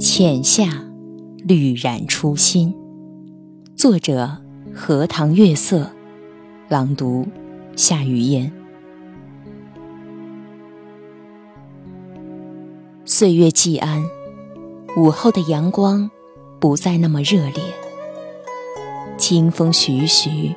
[0.00, 0.64] 浅夏，
[1.46, 2.74] 绿染初心。
[3.76, 4.38] 作者：
[4.74, 5.92] 荷塘月色。
[6.68, 7.28] 朗读：
[7.76, 8.50] 夏雨嫣。
[13.04, 14.02] 岁月既安，
[14.96, 16.10] 午后的阳光
[16.58, 17.62] 不再那么热烈。
[19.16, 20.56] 清风徐徐，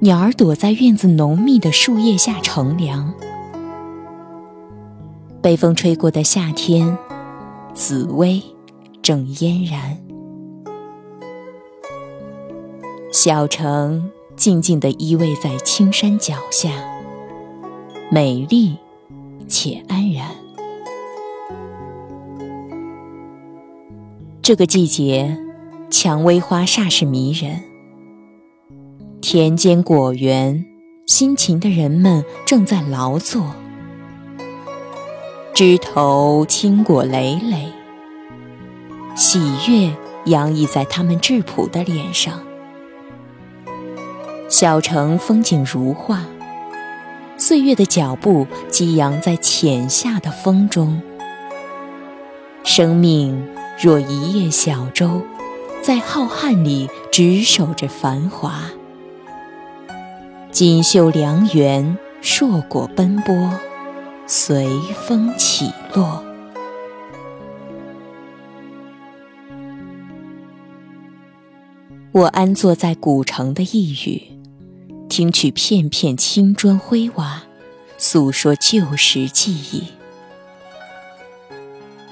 [0.00, 3.14] 鸟儿躲在院子浓密的树叶下乘凉。
[5.48, 6.98] 被风吹过的夏天，
[7.72, 8.42] 紫薇
[9.00, 9.96] 正嫣然。
[13.10, 16.68] 小城静静地依偎在青山脚下，
[18.10, 18.76] 美丽
[19.48, 20.28] 且安然。
[24.42, 25.34] 这个季节，
[25.88, 27.62] 蔷薇花煞是迷人。
[29.22, 30.66] 田间果园，
[31.06, 33.46] 辛勤的人们正在劳作。
[35.58, 37.72] 枝头青果累累，
[39.16, 39.92] 喜悦
[40.26, 42.44] 洋溢在他们质朴的脸上。
[44.48, 46.20] 小城风景如画，
[47.36, 51.02] 岁月的脚步激扬在浅夏的风中。
[52.62, 53.44] 生命
[53.82, 55.22] 若一叶小舟，
[55.82, 58.60] 在浩瀚里执守着繁华。
[60.52, 63.50] 锦绣良缘，硕果奔波。
[64.30, 64.68] 随
[65.06, 66.22] 风起落。
[72.12, 74.38] 我安坐在古城的一隅，
[75.08, 77.44] 听取片片青砖灰瓦，
[77.96, 79.84] 诉说旧时记忆。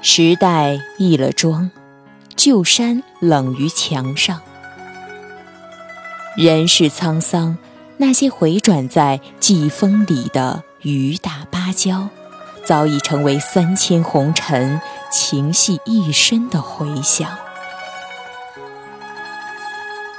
[0.00, 1.72] 时代易了妆，
[2.36, 4.40] 旧山冷于墙上。
[6.36, 7.58] 人世沧桑，
[7.96, 10.62] 那些回转在季风里的。
[10.84, 12.08] 雨打芭蕉，
[12.62, 17.28] 早已成为三千红尘情系一生的回响。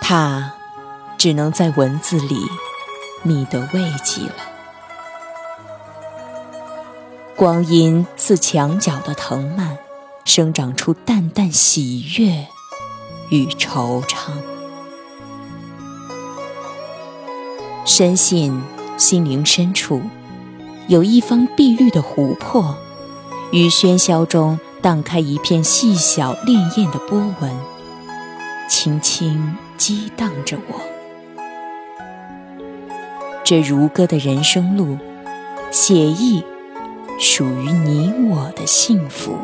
[0.02, 0.54] 他
[1.20, 2.36] 只能在文字里
[3.22, 4.34] 觅得慰藉了。
[7.36, 9.78] 光阴似墙角的藤蔓，
[10.24, 12.48] 生长出淡淡喜悦
[13.30, 14.32] 与惆怅。
[17.86, 18.64] 深信
[18.98, 20.02] 心灵深处。
[20.88, 22.78] 有一方碧绿的湖泊，
[23.52, 27.52] 于喧嚣中荡开一片细小潋滟的波纹，
[28.70, 30.80] 轻轻激荡着我。
[33.44, 34.96] 这如歌的人生路，
[35.72, 36.44] 写意
[37.20, 39.36] 属于你我的幸福。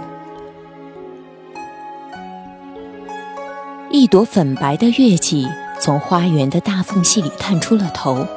[3.89, 5.47] 一朵粉白的月季
[5.79, 8.27] 从花园的大缝隙里探出了头，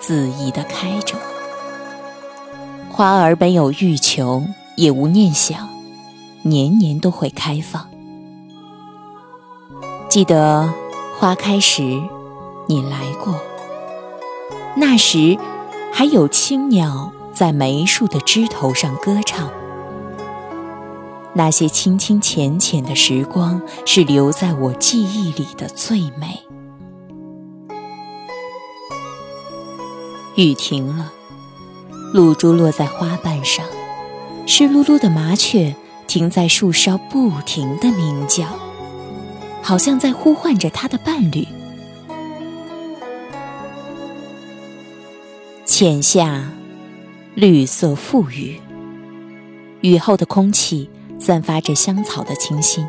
[0.00, 1.14] 恣意地开着。
[2.98, 4.42] 花儿本有欲求，
[4.74, 5.68] 也无念想，
[6.42, 7.88] 年年都会开放。
[10.08, 10.74] 记得
[11.16, 12.02] 花开时，
[12.66, 13.40] 你来过。
[14.74, 15.38] 那时，
[15.92, 19.48] 还有青鸟在梅树的枝头上歌唱。
[21.34, 26.42] 那些清清浅浅的时光，是留在我记忆里的最美。
[30.34, 31.12] 雨停了。
[32.12, 33.66] 露珠落在花瓣上，
[34.46, 35.74] 湿漉漉的麻雀
[36.06, 38.46] 停在树梢，不停地鸣叫，
[39.62, 41.46] 好像在呼唤着它的伴侣。
[45.66, 46.50] 浅夏，
[47.34, 48.58] 绿色馥郁，
[49.82, 50.88] 雨后的空气
[51.20, 52.88] 散发着香草的清新。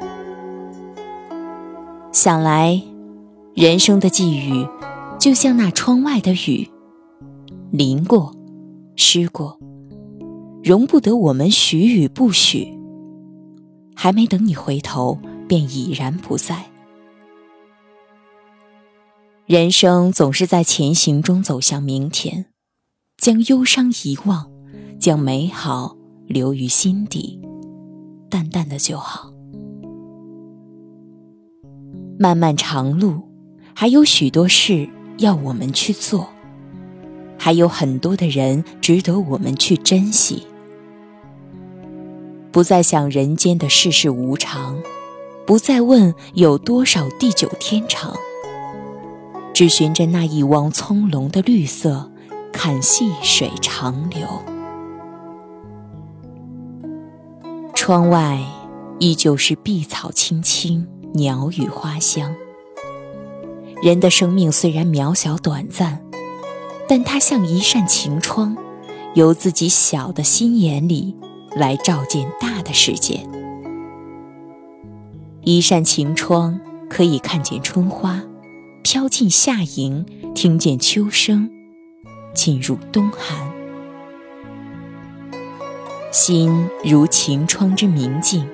[2.13, 2.81] 想来，
[3.53, 4.65] 人生的际遇，
[5.19, 6.69] 就像那窗外的雨，
[7.71, 8.38] 淋过。
[8.99, 9.57] 吃过，
[10.61, 12.77] 容不得我们许与不许。
[13.95, 15.17] 还没等你回头，
[15.47, 16.65] 便已然不在。
[19.45, 22.47] 人生总是在前行中走向明天，
[23.17, 24.51] 将忧伤遗忘，
[24.99, 25.95] 将美好
[26.27, 27.39] 留于心底，
[28.29, 29.31] 淡淡的就好。
[32.19, 33.21] 漫漫长路，
[33.73, 36.29] 还有许多事要我们去做。
[37.39, 40.45] 还有很多的人值得我们去珍惜，
[42.51, 44.77] 不再想人间的世事无常，
[45.47, 48.13] 不再问有多少地久天长，
[49.53, 52.11] 只循着那一汪葱茏的绿色，
[52.51, 54.27] 看细水长流。
[57.73, 58.43] 窗外
[58.99, 62.35] 依旧是碧草青青，鸟语花香。
[63.81, 66.08] 人的生命虽然渺小短暂。
[66.89, 68.57] 但它像一扇晴窗，
[69.13, 71.15] 由自己小的心眼里
[71.55, 73.23] 来照见大的世界。
[75.43, 76.59] 一扇晴窗
[76.89, 78.23] 可以看见春花，
[78.81, 80.03] 飘进夏营，
[80.33, 81.51] 听见秋声，
[82.33, 83.51] 进入冬寒。
[86.11, 88.49] 心如晴窗之明净，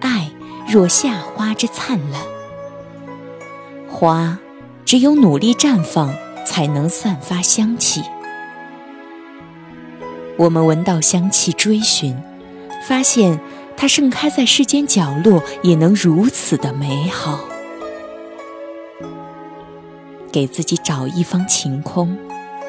[0.00, 0.32] 爱
[0.68, 2.20] 若夏花之灿烂。
[3.88, 4.40] 花
[4.84, 6.12] 只有努力绽放，
[6.56, 8.00] 才能散发香气。
[10.38, 12.16] 我们闻到香气，追寻，
[12.88, 13.38] 发现。
[13.76, 17.40] 它盛开在世间角落，也能如此的美好。
[20.32, 22.16] 给自己找一方晴空，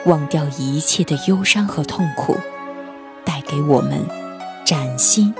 [0.05, 2.35] 忘掉一切的忧伤和痛苦，
[3.23, 4.05] 带给我们
[4.65, 5.33] 崭新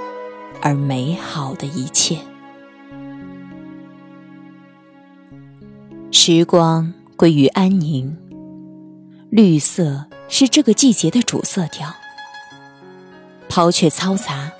[0.61, 2.17] 而美好的一切。
[6.11, 8.15] 时光归于安宁，
[9.29, 11.94] 绿色是这个季节的主色调。
[13.50, 14.51] 抛却嘈杂。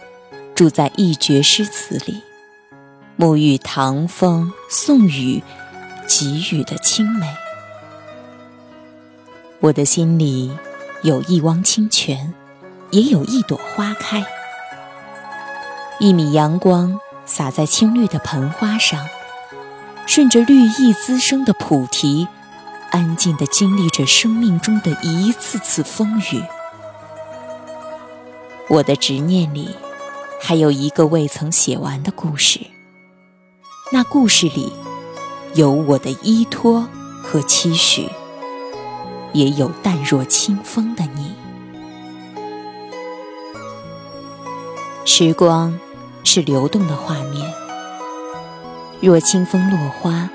[0.56, 2.24] 住在一绝诗词里，
[3.16, 5.44] 沐浴唐风宋雨
[6.08, 7.28] 给予的清美。
[9.60, 10.52] 我的心里
[11.04, 12.34] 有一汪清泉，
[12.90, 14.26] 也有一朵花开。
[16.00, 19.08] 一米阳光洒在青绿的盆花上，
[20.08, 22.28] 顺着绿意滋生的菩提，
[22.98, 26.42] 安静地经历着生命中的一次次风雨。
[28.70, 29.70] 我的执念里。
[30.40, 32.60] 还有一个未曾写完的故事，
[33.92, 34.72] 那故事里
[35.56, 36.88] 有我的依托
[37.24, 38.08] 和期许，
[39.34, 41.34] 也有淡若清风的你。
[45.06, 45.78] 时光
[46.24, 47.52] 是流动的画面，
[49.02, 50.30] 若清风落花，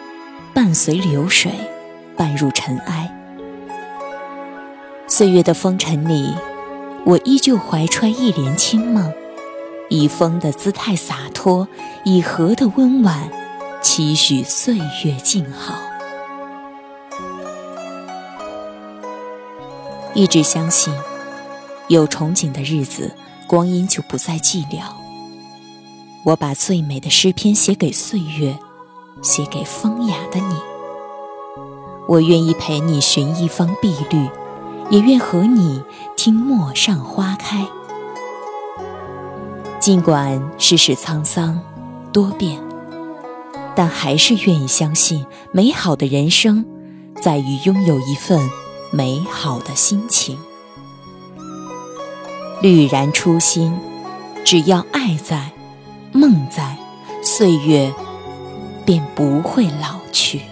[0.52, 1.52] 伴随流水，
[2.22, 3.12] 伴入尘埃。
[5.08, 6.32] 岁月的风尘里，
[7.04, 9.12] 我依旧怀揣一帘清梦。
[9.88, 11.66] 以风的姿态洒脱，
[12.04, 13.28] 以荷的温婉，
[13.82, 15.74] 期许岁月静好。
[20.14, 20.94] 一直相信，
[21.88, 23.16] 有憧憬的日子，
[23.48, 24.84] 光阴就不再寂寥。
[26.24, 28.56] 我把最美的诗篇写给岁月，
[29.22, 30.71] 写给风雅的你。
[32.12, 34.28] 我愿意陪你寻一方碧绿，
[34.90, 35.82] 也愿和你
[36.14, 37.66] 听陌上花开。
[39.80, 41.58] 尽管世事沧桑
[42.12, 42.62] 多变，
[43.74, 46.66] 但还是愿意相信，美好的人生
[47.18, 48.38] 在于拥有一份
[48.90, 50.38] 美好的心情。
[52.60, 53.74] 绿然初心，
[54.44, 55.52] 只要爱在，
[56.12, 56.76] 梦在，
[57.22, 57.90] 岁月
[58.84, 60.42] 便不会老去。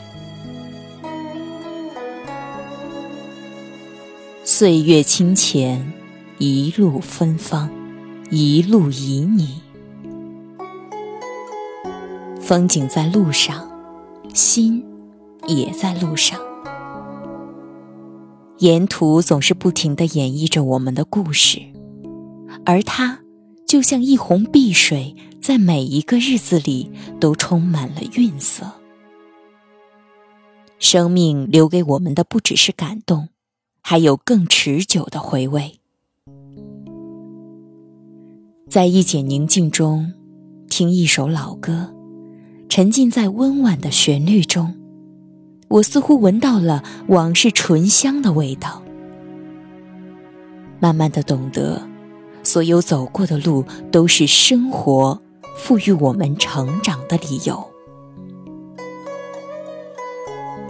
[4.60, 5.90] 岁月清浅，
[6.36, 7.70] 一路芬芳。
[8.30, 9.48] 一路旖旎，
[12.42, 13.66] 风景在路上，
[14.34, 14.84] 心
[15.46, 16.38] 也在路上。
[18.58, 21.62] 沿途总是不停地演绎着我们的故事，
[22.66, 23.18] 而它
[23.66, 28.70] 就像一泓碧水，在每一个日子里都充满了韵色。
[30.78, 33.30] 生命留给我们的不只是感动，
[33.80, 35.80] 还有更持久的回味。
[38.68, 40.12] 在一剪宁静中，
[40.68, 41.92] 听一首老歌，
[42.68, 44.74] 沉浸在温婉的旋律中，
[45.68, 48.82] 我似乎闻到了往事醇香的味道。
[50.78, 51.82] 慢慢的懂得，
[52.42, 55.20] 所有走过的路都是生活
[55.56, 57.66] 赋予我们成长的理由。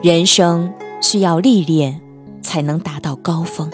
[0.02, 2.00] 人生需要历练，
[2.42, 3.70] 才能达到高峰。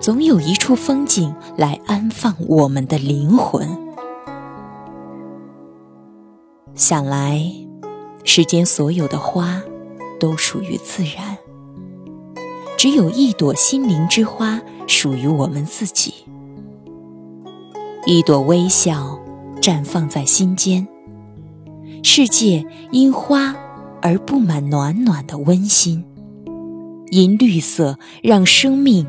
[0.00, 3.68] 总有一处风景来安放我们的灵魂。
[6.74, 7.44] 想来，
[8.24, 9.60] 世间所有的花
[10.18, 11.36] 都属于自然，
[12.78, 16.14] 只有一朵心灵之花属于我们自己。
[18.06, 19.18] 一朵微笑
[19.60, 20.88] 绽放在心间，
[22.02, 23.54] 世界因花
[24.00, 26.02] 而布满暖暖的温馨，
[27.10, 29.06] 因绿色让生命。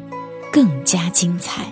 [0.54, 1.64] 更加精彩。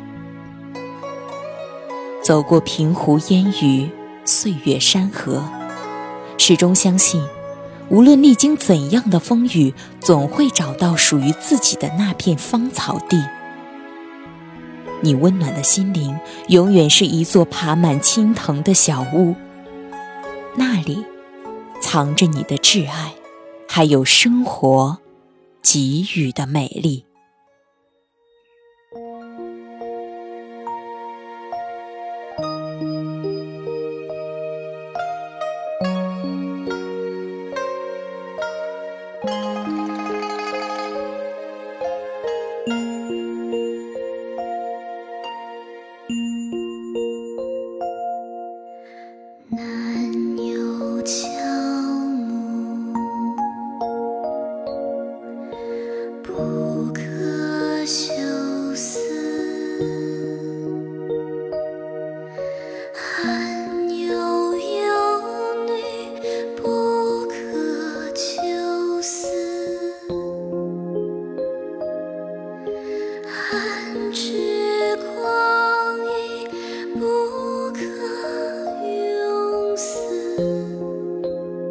[2.23, 3.89] 走过平湖烟雨，
[4.23, 5.43] 岁月山河，
[6.37, 7.21] 始终相信，
[7.89, 13.21] 无论历经怎样的风雨，总会找到属于自己的那片芳草地。
[15.01, 16.17] 你温暖的心灵，
[16.47, 19.35] 永远是一座爬满青藤的小屋，
[20.55, 21.03] 那里
[21.81, 23.15] 藏着你的挚爱，
[23.67, 24.99] 还有生活
[25.61, 27.08] 给予的美丽。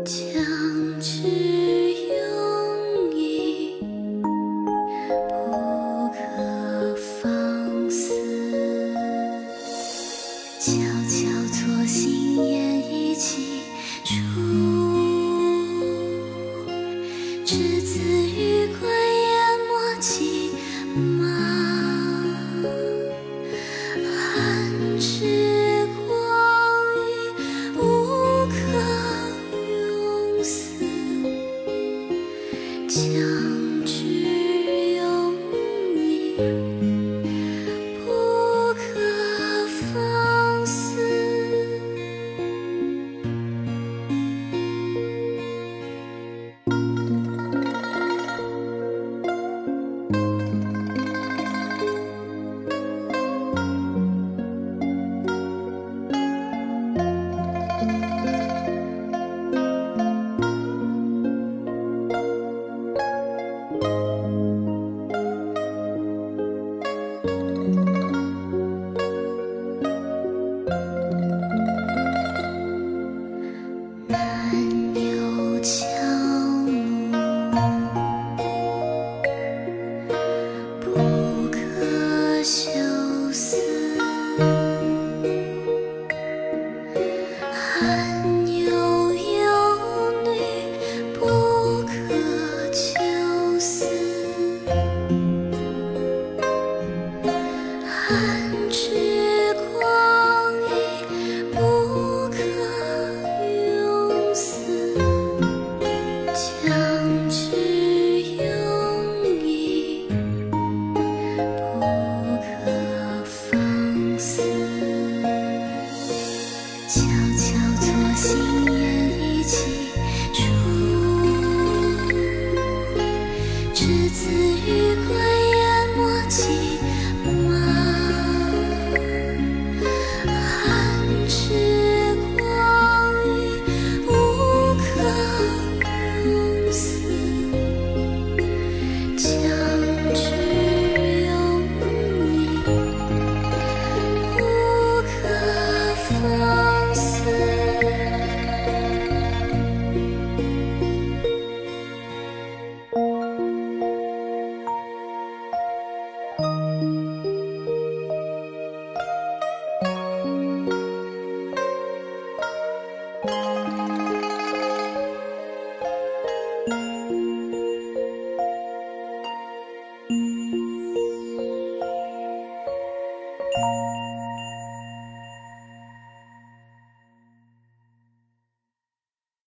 [0.05, 2.17] 将至用
[3.17, 3.77] 意，
[5.29, 6.17] 不可
[7.23, 8.13] 放肆。
[10.61, 10.71] 悄
[11.09, 11.17] 悄
[11.51, 13.63] 错新言意几
[14.05, 14.13] 处，
[17.47, 19.31] 执子于归言
[19.67, 20.51] 莫急
[20.95, 21.27] 忙，
[24.05, 25.38] 寒枝。